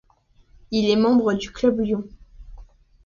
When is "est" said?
0.89-0.95